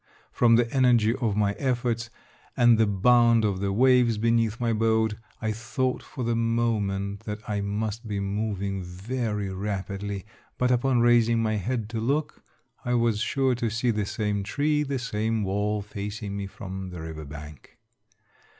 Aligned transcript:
From 0.31 0.55
the 0.55 0.67
energy 0.73 1.13
of 1.17 1.35
my 1.35 1.51
efforts 1.59 2.09
and 2.57 2.79
the 2.79 2.87
bound 2.87 3.45
of 3.45 3.59
the 3.59 3.71
waves 3.71 4.17
beneath 4.17 4.59
my 4.59 4.73
boat, 4.73 5.13
I 5.39 5.51
thought 5.51 6.01
for 6.01 6.23
the 6.23 6.35
moment 6.35 7.19
that 7.25 7.47
I 7.47 7.61
must 7.61 8.07
be 8.07 8.19
moving 8.19 8.81
very 8.81 9.51
rapidly, 9.53 10.25
but 10.57 10.71
upon 10.71 11.01
raising 11.01 11.37
my 11.37 11.57
head 11.57 11.87
to 11.91 11.99
look, 11.99 12.43
I 12.83 12.95
was 12.95 13.19
sure 13.19 13.53
to 13.53 13.69
see 13.69 13.91
the 13.91 14.07
same 14.07 14.41
tree, 14.41 14.81
the 14.81 14.97
same 14.97 15.43
wall 15.43 15.83
facing 15.83 16.35
me 16.35 16.47
from 16.47 16.89
the 16.89 16.99
river 17.03 17.23
bank. 17.25 17.77